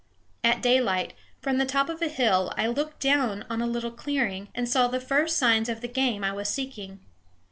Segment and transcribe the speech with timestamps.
[0.43, 1.13] At daylight,
[1.43, 4.87] from the top of a hill, I looked down on a little clearing and saw
[4.87, 7.01] the first signs of the game I was seeking.